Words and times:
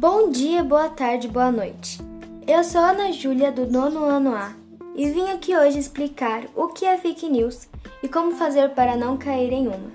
Bom 0.00 0.30
dia, 0.30 0.64
boa 0.64 0.88
tarde, 0.88 1.28
boa 1.28 1.52
noite. 1.52 1.98
Eu 2.46 2.64
sou 2.64 2.80
Ana 2.80 3.12
Júlia 3.12 3.52
do 3.52 3.70
nono 3.70 4.02
ano 4.02 4.34
A 4.34 4.54
e 4.96 5.10
vim 5.10 5.28
aqui 5.28 5.54
hoje 5.54 5.78
explicar 5.78 6.46
o 6.56 6.68
que 6.68 6.86
é 6.86 6.96
fake 6.96 7.28
news 7.28 7.68
e 8.02 8.08
como 8.08 8.32
fazer 8.32 8.70
para 8.70 8.96
não 8.96 9.18
cair 9.18 9.52
em 9.52 9.68
uma. 9.68 9.92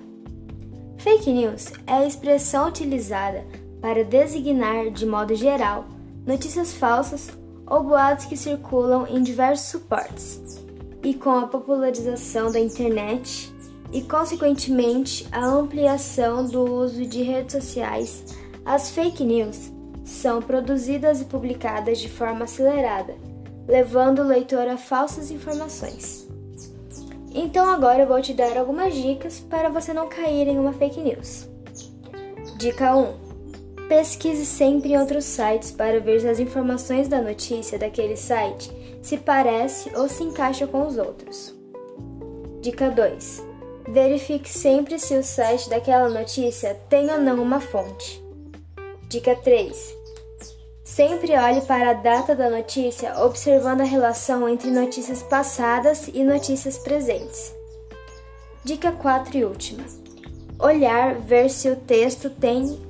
Fake 0.98 1.28
news 1.32 1.72
é 1.88 1.94
a 1.94 2.06
expressão 2.06 2.68
utilizada 2.68 3.44
para 3.80 4.04
designar, 4.04 4.92
de 4.92 5.04
modo 5.04 5.34
geral, 5.34 5.86
notícias 6.24 6.72
falsas 6.72 7.32
ou 7.66 7.82
boatos 7.82 8.26
que 8.26 8.36
circulam 8.36 9.08
em 9.08 9.20
diversos 9.24 9.66
suportes. 9.66 10.64
E 11.02 11.14
com 11.14 11.30
a 11.30 11.48
popularização 11.48 12.52
da 12.52 12.60
internet 12.60 13.52
e, 13.92 14.02
consequentemente, 14.02 15.26
a 15.32 15.44
ampliação 15.44 16.44
do 16.46 16.62
uso 16.62 17.04
de 17.04 17.24
redes 17.24 17.56
sociais, 17.56 18.24
as 18.64 18.92
fake 18.92 19.24
news 19.24 19.74
são 20.06 20.40
produzidas 20.40 21.20
e 21.20 21.24
publicadas 21.24 21.98
de 21.98 22.08
forma 22.08 22.44
acelerada, 22.44 23.14
levando 23.66 24.20
o 24.20 24.26
leitor 24.26 24.68
a 24.68 24.76
falsas 24.76 25.32
informações. 25.32 26.28
Então 27.34 27.68
agora 27.68 28.04
eu 28.04 28.06
vou 28.06 28.22
te 28.22 28.32
dar 28.32 28.56
algumas 28.56 28.94
dicas 28.94 29.40
para 29.40 29.68
você 29.68 29.92
não 29.92 30.08
cair 30.08 30.46
em 30.46 30.58
uma 30.58 30.72
fake 30.72 31.00
news. 31.00 31.48
Dica 32.56 32.96
1. 32.96 33.26
Pesquise 33.88 34.46
sempre 34.46 34.92
em 34.92 34.98
outros 34.98 35.24
sites 35.24 35.72
para 35.72 36.00
ver 36.00 36.20
se 36.20 36.28
as 36.28 36.38
informações 36.38 37.08
da 37.08 37.20
notícia 37.20 37.78
daquele 37.78 38.16
site 38.16 38.72
se 39.02 39.18
parece 39.18 39.90
ou 39.94 40.08
se 40.08 40.22
encaixa 40.22 40.66
com 40.66 40.86
os 40.86 40.96
outros. 40.96 41.54
Dica 42.60 42.90
2. 42.90 43.44
Verifique 43.88 44.48
sempre 44.48 44.98
se 44.98 45.16
o 45.16 45.22
site 45.22 45.68
daquela 45.68 46.08
notícia 46.08 46.74
tem 46.88 47.10
ou 47.10 47.20
não 47.20 47.42
uma 47.42 47.60
fonte. 47.60 48.24
Dica 49.08 49.36
3. 49.36 49.95
Sempre 50.86 51.36
olhe 51.36 51.62
para 51.62 51.90
a 51.90 51.94
data 51.94 52.32
da 52.32 52.48
notícia, 52.48 53.20
observando 53.24 53.80
a 53.80 53.84
relação 53.84 54.48
entre 54.48 54.70
notícias 54.70 55.20
passadas 55.20 56.06
e 56.14 56.22
notícias 56.22 56.78
presentes. 56.78 57.52
Dica 58.62 58.92
4 58.92 59.36
e 59.36 59.44
última. 59.44 59.82
Olhar, 60.60 61.16
ver 61.16 61.50
se 61.50 61.68
o 61.68 61.74
texto 61.74 62.30
tem 62.30 62.80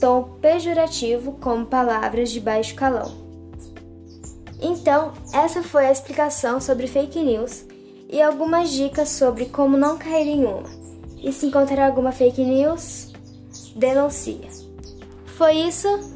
tom 0.00 0.38
pejorativo 0.40 1.32
como 1.40 1.66
palavras 1.66 2.30
de 2.30 2.38
baixo 2.38 2.76
calão. 2.76 3.12
Então, 4.62 5.12
essa 5.32 5.60
foi 5.60 5.86
a 5.86 5.92
explicação 5.92 6.60
sobre 6.60 6.86
fake 6.86 7.20
news 7.20 7.64
e 8.08 8.22
algumas 8.22 8.70
dicas 8.70 9.08
sobre 9.08 9.46
como 9.46 9.76
não 9.76 9.98
cair 9.98 10.28
em 10.28 10.44
uma. 10.44 10.70
E 11.20 11.32
se 11.32 11.46
encontrar 11.46 11.84
alguma 11.84 12.12
fake 12.12 12.44
news, 12.44 13.12
denuncia. 13.74 14.48
Foi 15.36 15.54
isso 15.54 16.13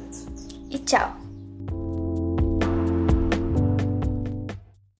e 0.69 0.77
tchau! 0.79 1.28